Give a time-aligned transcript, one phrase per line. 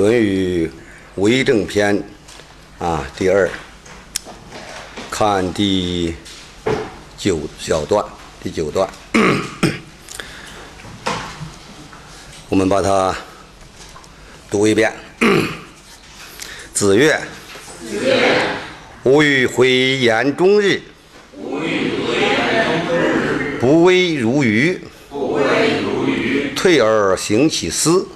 [0.00, 0.70] 论语
[1.16, 2.02] 为政篇
[2.78, 3.50] 啊，第二，
[5.10, 6.14] 看第
[7.18, 8.02] 九小段，
[8.42, 8.88] 第九段，
[12.48, 13.14] 我们把它
[14.50, 14.90] 读一遍。
[16.72, 17.20] 子曰
[19.04, 20.80] ：“吾欲回言终日，
[23.60, 24.80] 不为如鱼，
[26.56, 28.08] 退而行其思。”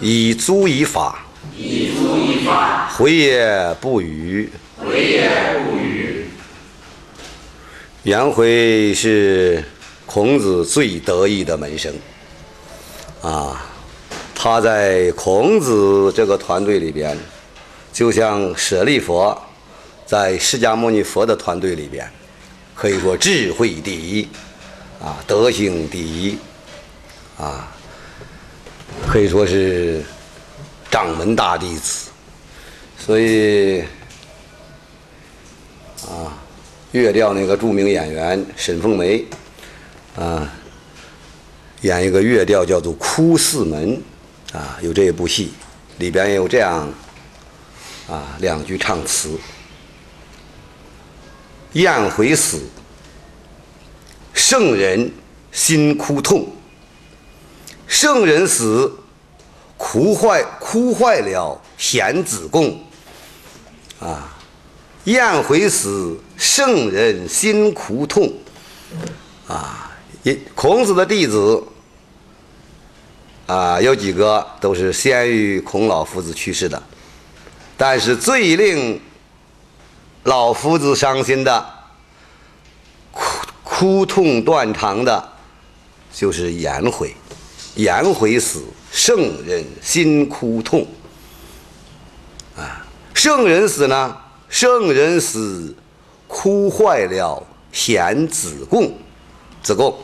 [0.00, 1.24] 以足以法，
[1.56, 4.50] 以祖以法回也不语。
[8.02, 9.64] 颜回是
[10.04, 11.92] 孔子最得意的门生，
[13.22, 13.66] 啊，
[14.34, 17.16] 他在孔子这个团队里边，
[17.92, 19.36] 就像舍利佛
[20.04, 22.08] 在释迦牟尼佛的团队里边，
[22.74, 24.28] 可以说智慧第一，
[25.02, 26.36] 啊，德行第一，
[27.38, 27.72] 啊。
[29.16, 30.04] 可以说是
[30.90, 32.10] 掌门大弟子，
[32.98, 33.80] 所以
[36.02, 36.36] 啊，
[36.92, 39.24] 越调那个著名演员沈凤梅
[40.16, 40.52] 啊，
[41.80, 43.98] 演一个越调叫做《哭四门》
[44.54, 45.54] 啊，有这一部戏，
[45.96, 46.86] 里边有这样
[48.10, 49.30] 啊两句唱词：
[51.72, 52.60] 燕回死，
[54.34, 55.10] 圣人
[55.52, 56.52] 心哭痛。
[57.88, 58.92] 圣人死，
[59.96, 62.78] 哭坏哭坏了贤子贡。
[63.98, 64.36] 啊，
[65.04, 68.30] 燕回死，圣人心苦痛。
[69.48, 69.90] 啊，
[70.54, 71.64] 孔子的弟子
[73.46, 76.82] 啊，有几个都是先于孔老夫子去世的，
[77.78, 79.00] 但是最令
[80.24, 81.66] 老夫子伤心的、
[83.12, 85.26] 哭哭痛断肠的，
[86.12, 87.16] 就是颜回。
[87.76, 90.86] 颜回死，圣人心哭痛。
[92.56, 94.16] 啊，圣人死呢？
[94.48, 95.74] 圣人死，
[96.26, 98.92] 哭坏了贤子贡。
[99.62, 99.94] 子贡，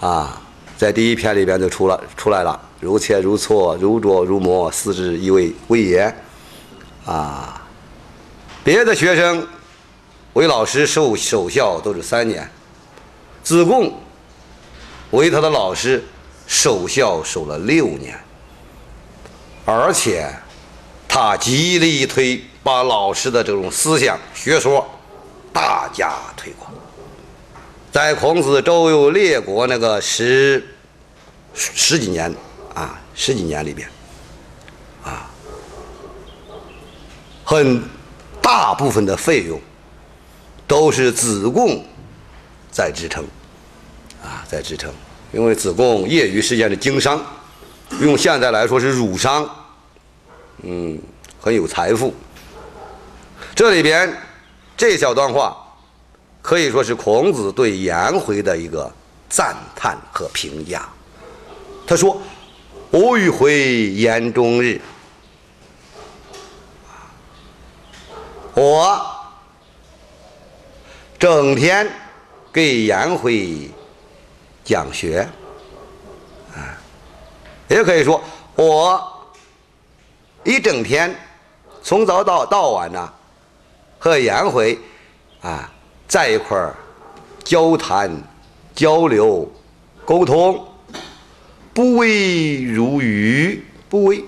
[0.00, 0.42] 啊，
[0.76, 2.60] 在第一篇里边就出了出来了。
[2.80, 6.14] 如切如磋，如琢如磨，斯之以为为也。
[7.06, 7.62] 啊，
[8.62, 9.46] 别的学生
[10.34, 12.50] 为老师受守孝都是三年，
[13.42, 13.94] 子贡
[15.12, 16.04] 为他的老师。
[16.52, 18.14] 守孝守了六年，
[19.64, 20.30] 而且
[21.08, 24.86] 他极力推把老师的这种思想学说
[25.50, 26.70] 大加推广。
[27.90, 30.62] 在孔子周游列国那个十
[31.54, 32.32] 十几年
[32.74, 33.88] 啊，十几年里边，
[35.02, 35.30] 啊，
[37.44, 37.82] 很
[38.42, 39.58] 大部分的费用
[40.66, 41.82] 都是子贡
[42.70, 43.24] 在支撑，
[44.22, 44.92] 啊，在支撑。
[45.32, 47.18] 因为子贡业余时间的经商，
[48.02, 49.48] 用现在来说是儒商，
[50.62, 51.00] 嗯，
[51.40, 52.14] 很有财富。
[53.54, 54.14] 这里边
[54.76, 55.56] 这小段话
[56.42, 58.92] 可以说是孔子对颜回的一个
[59.30, 60.86] 赞叹和评价。
[61.86, 62.20] 他说
[62.92, 64.80] ：“吾欲回言终日，
[68.52, 69.00] 我
[71.18, 71.90] 整天
[72.52, 73.70] 给颜回。”
[74.64, 75.28] 讲学，
[76.54, 76.78] 啊，
[77.68, 78.22] 也可以说
[78.54, 79.02] 我
[80.44, 81.14] 一整天
[81.82, 83.12] 从早到到晚呢，
[83.98, 84.78] 和颜回
[85.40, 85.70] 啊
[86.06, 86.74] 在一块儿
[87.44, 88.10] 交谈、
[88.74, 89.50] 交流、
[90.04, 90.64] 沟通，
[91.74, 94.24] 不为如鱼，不为，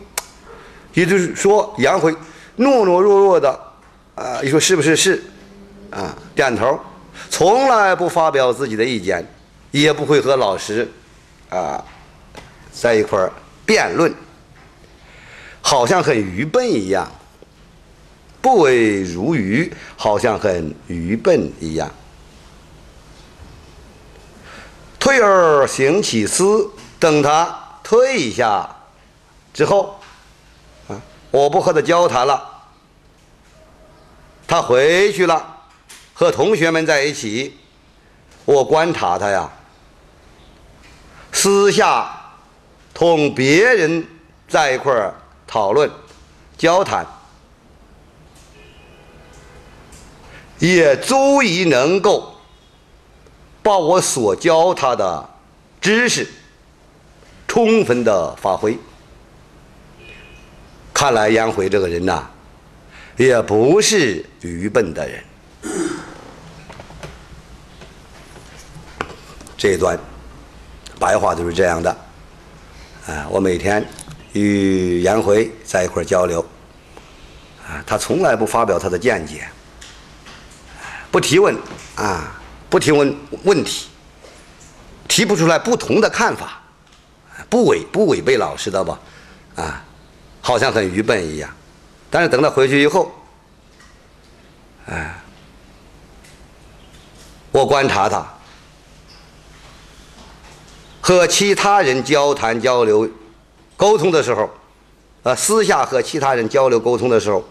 [0.93, 2.13] 也就是说颜回
[2.59, 3.61] 懦懦弱弱的
[4.15, 4.97] 啊，你说是不是？
[4.97, 5.23] 是
[5.91, 6.77] 啊，点头，
[7.31, 9.25] 从来不发表自己的意见。
[9.81, 10.89] 也不会和老师，
[11.51, 11.85] 啊，
[12.73, 13.33] 在一块儿
[13.67, 14.15] 辩论，
[15.61, 17.11] 好像很愚笨一样，
[18.41, 21.91] 不为如愚，好像很愚笨一样。
[25.01, 26.71] 退而行其思，
[27.01, 28.77] 等他退一下
[29.53, 29.99] 之后，
[30.87, 31.03] 啊，
[31.33, 32.63] 我不和他交谈了，
[34.47, 35.65] 他回去了，
[36.13, 37.59] 和同学们在一起，
[38.45, 39.51] 我观察他呀。
[41.35, 42.09] 私下
[42.95, 44.07] 同别人
[44.49, 45.13] 在一块儿
[45.47, 45.91] 讨论、
[46.57, 47.05] 交谈，
[50.59, 52.35] 也足以能够
[53.63, 55.29] 把我所教他的
[55.81, 56.27] 知识
[57.47, 58.79] 充分的发挥。
[60.95, 62.23] 看来颜回这个人呐，
[63.17, 65.25] 也不是愚笨的人。
[69.59, 69.99] 这段。
[71.05, 71.95] 白话就是这样的，
[73.07, 73.87] 啊，我每天
[74.33, 76.41] 与颜回在一块交流，
[77.63, 79.47] 啊，他从来不发表他的见解，
[81.11, 81.55] 不提问。
[81.97, 82.41] 啊，
[82.71, 83.89] 不提问问题，
[85.07, 86.63] 提不出来不同的看法，
[87.51, 88.99] 不违不违背老师的吧，
[89.57, 89.85] 啊，
[90.41, 91.51] 好像很愚笨一样，
[92.09, 93.13] 但是等他回去以后，
[94.87, 95.15] 哎，
[97.53, 98.27] 我观察他。
[101.07, 103.07] 和其他人交谈交流、
[103.77, 104.49] 沟通的时候，
[105.23, 107.45] 呃，私下和其他人交流沟通的时候，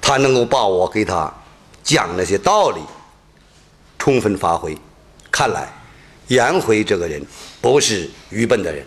[0.00, 1.30] 他能够把我给他
[1.82, 2.80] 讲那些道理
[3.98, 4.74] 充分发挥。
[5.30, 5.70] 看来
[6.28, 7.22] 颜回这个人
[7.60, 8.82] 不是愚笨的人，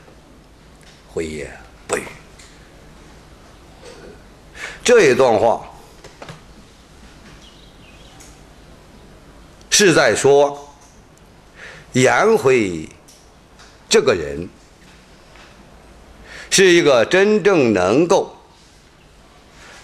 [1.14, 1.56] 回也
[1.88, 2.02] 不语。
[4.84, 5.62] 这一段话
[9.70, 10.60] 是在说。
[11.94, 12.90] 颜回
[13.88, 14.48] 这个人
[16.50, 18.36] 是一个真正能够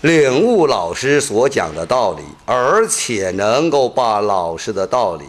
[0.02, 5.26] 领悟老师所讲的道理，而且能够把老师的道理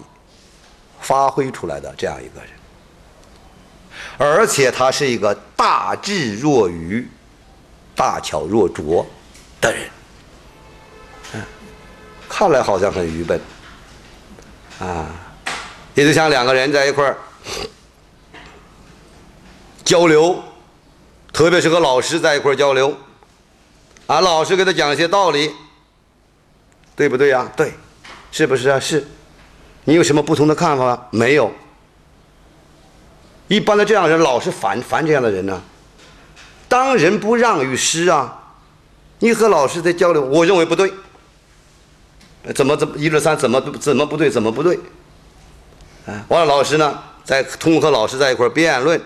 [1.00, 2.50] 发挥出来的这样一个人，
[4.16, 7.06] 而且他是一个大智若愚、
[7.94, 9.04] 大巧若拙
[9.60, 9.82] 的人。
[11.34, 11.42] 嗯，
[12.28, 13.40] 看来好像很愚笨
[14.78, 15.06] 啊。
[15.94, 17.16] 也就像两个人在一块儿
[19.84, 20.42] 交流，
[21.32, 22.96] 特别是和老师在一块儿交流，
[24.06, 25.50] 啊，老师给他讲一些道理，
[26.94, 27.50] 对不对呀？
[27.56, 27.72] 对，
[28.31, 28.78] 是不是啊？
[28.78, 29.06] 是。
[29.84, 31.08] 你有什么不同的看法？
[31.10, 31.50] 没有。
[33.48, 35.60] 一般的这样人，老是烦烦这样的人呢。
[36.69, 38.54] 当仁不让于师啊！
[39.19, 40.92] 你和老师在交流，我认为不对。
[42.54, 44.31] 怎么怎么一二三怎么怎么不对？
[44.31, 44.78] 怎么不对？
[46.28, 49.00] 完了，老师呢，在通过和老师在一块辩论，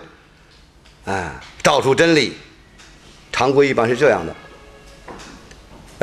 [1.05, 1.31] 哎，
[1.61, 2.37] 找出真理。
[3.31, 4.33] 常规一般是这样的。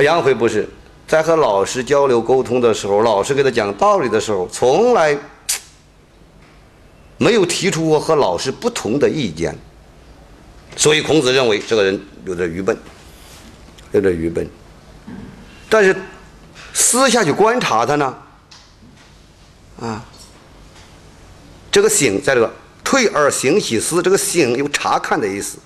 [0.03, 0.69] 杨辉不是
[1.07, 5.19] 在和老师交流沟通的时候，老师给他讲道理的时候，从来
[7.17, 9.57] 没有提出过和老师不同的意见。
[10.77, 12.77] 所以孔子认为这个人有点愚笨，
[13.93, 14.47] 有点愚笨。
[15.71, 15.97] 但是
[16.75, 18.19] 私下去观察他呢，
[19.81, 20.05] 啊。
[21.73, 22.53] 这个“醒”在这个
[22.85, 25.59] “退而行其思”，这个“醒”有查看的意思。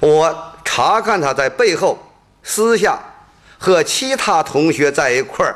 [0.00, 1.96] 我查看他在背后
[2.42, 3.00] 私下
[3.56, 5.54] 和其他同学在一块儿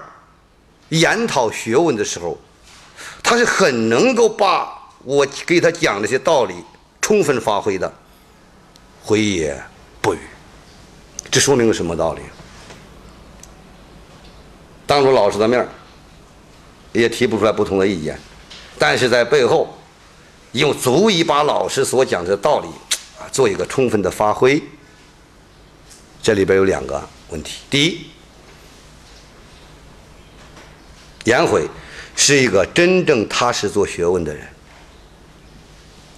[0.91, 2.39] 研讨学问的时候，
[3.25, 4.73] 他是很能够把
[5.03, 6.55] 我给他讲这些道理
[7.03, 7.93] 充分发挥的。
[9.03, 9.61] 回也
[10.01, 10.19] 不语，
[11.31, 12.23] 这说明了什么道理？
[14.87, 15.67] 当着老师的面
[16.93, 18.17] 也提不出来不同的意见。
[18.79, 19.77] 但是在背后，
[20.53, 22.69] 又足以把老师所讲的道理
[23.19, 24.63] 啊做一个充分的发挥。
[26.23, 28.07] 这里边有两个问题：第一，
[31.25, 31.67] 颜回
[32.17, 34.47] 是一个真正踏实做学问的人，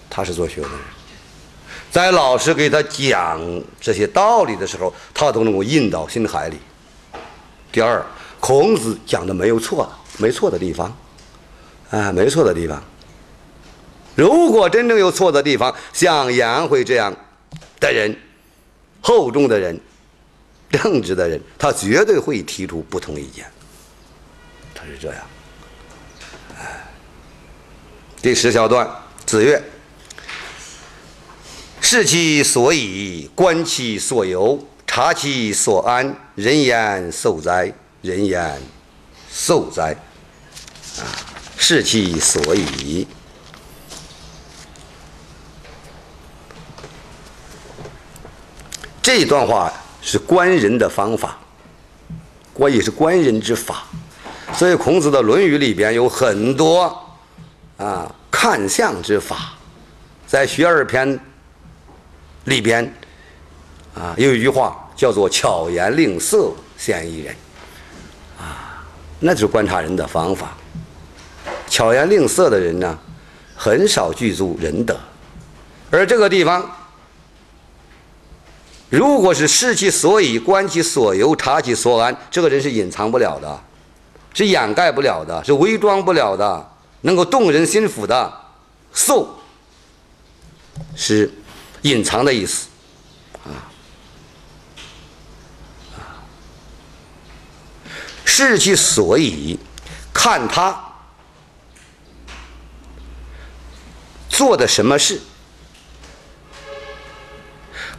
[0.09, 0.79] 踏实做学问的，
[1.91, 3.41] 在老师给他讲
[3.81, 6.57] 这些道理的时候，他都能够印到心海里。
[7.71, 8.05] 第二，
[8.41, 10.97] 孔子讲的没有错，没错的地方。
[11.91, 12.83] 啊，没错的地方。
[14.15, 17.15] 如果真正有错的地方，像颜回这样
[17.79, 18.17] 的人，
[19.01, 19.81] 厚重的人，
[20.71, 23.47] 正直的人，他绝对会提出不同意见。
[24.75, 25.25] 他是这样。
[28.21, 28.87] 第十小段，
[29.25, 29.63] 子曰
[31.81, 36.15] ：“视其所以，观其所由，察其所安。
[36.35, 37.73] 人言受哉！
[38.03, 38.61] 人言
[39.31, 39.97] 受哉！”
[40.99, 41.38] 啊。
[41.61, 43.07] 视其所以，
[49.03, 51.37] 这段话是观人的方法，
[52.55, 53.85] 观也是观人之法。
[54.55, 56.85] 所以孔子的《论语》里边有很多
[57.77, 59.53] 啊看相之法。
[60.27, 61.07] 在《学而篇》
[62.45, 62.85] 里边
[63.95, 67.35] 啊有一句话叫做“巧言令色，鲜矣仁”，
[68.41, 68.83] 啊，
[69.21, 70.57] 那就是观察人的方法。
[71.69, 72.99] 巧言令色的人呢，
[73.55, 74.99] 很少具足仁德，
[75.91, 76.71] 而这个地方，
[78.89, 83.61] 如果是视其所以，观其所由，察其所安，这个人是隐藏不了的，
[84.33, 86.71] 是掩盖不了的，是伪装不了的，
[87.03, 88.33] 能够动人心腑的，
[88.93, 89.39] 受
[90.97, 91.31] 是
[91.83, 92.69] 隐藏的意思，
[93.45, 93.69] 啊，
[98.25, 99.59] 视其所以，
[100.15, 100.85] 看他。
[104.39, 105.21] 做的什么事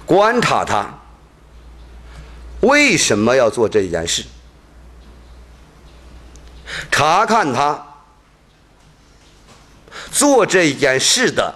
[0.05, 0.97] 观察他
[2.61, 4.23] 为什么要做这件事，
[6.89, 7.85] 查看他
[10.13, 11.53] 做这件事的，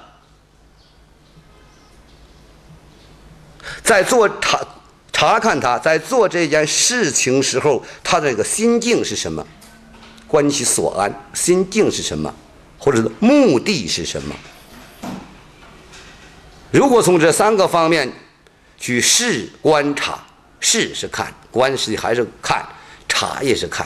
[3.81, 4.67] 在做查
[5.13, 9.47] 查看他在做这件事情时候，他这个心境是什么？
[10.27, 12.33] 观其所安，心境是什么？
[12.77, 14.35] 或者目的是什么？
[16.73, 18.11] 如果从这三个方面
[18.77, 20.19] 去试观察，
[20.59, 22.67] 试是看，观是还是看，
[23.07, 23.85] 察也是看，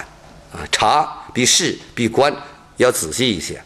[0.53, 2.33] 啊，察比试比观
[2.77, 3.61] 要仔细一些。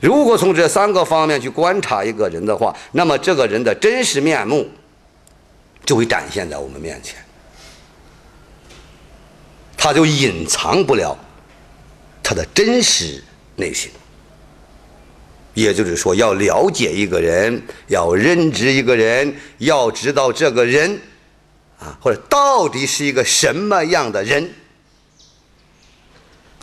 [0.00, 4.70] 如果从这三个方面去观察一个人的话，那么这个人的真实面目
[5.84, 7.16] 就会展现在我们面前，
[9.76, 11.18] 他就隐藏不了
[12.22, 13.22] 他的真实。
[13.56, 13.88] 内心，
[15.54, 21.00] 也就是说，要了解一个人，要认知一个人，要知道这个人，
[21.78, 24.52] 啊，或者到底是一个什么样的人，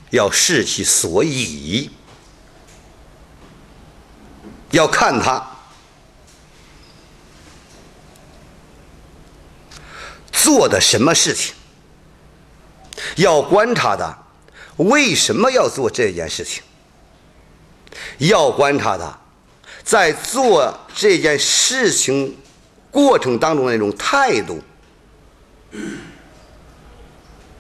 [0.10, 1.89] 要视其所以，
[4.71, 5.50] 要看他
[10.33, 11.53] 做的什么事情，
[13.15, 14.17] 要观察他
[14.75, 16.62] 为什么要做这件事情。
[18.17, 19.17] 要观察他，
[19.83, 22.38] 在做这件事情
[22.89, 24.60] 过程当中那种态度，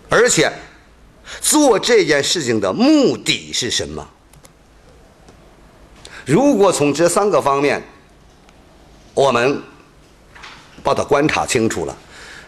[0.09, 0.51] 而且
[1.39, 4.07] 做这件事情的目的是什么？
[6.25, 7.81] 如果从这三个方面，
[9.13, 9.61] 我们
[10.83, 11.97] 把它观察清楚了，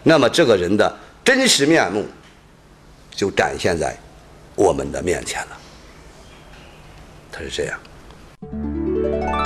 [0.04, 2.06] 那么这个人的真实面目
[3.12, 3.98] 就展现在
[4.56, 5.58] 我们的面前了。
[7.34, 9.43] 他是这样。